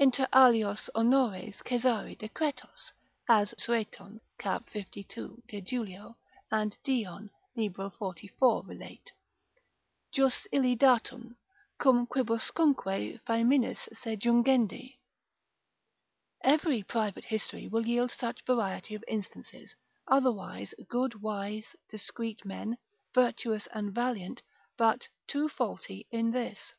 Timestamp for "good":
20.88-21.22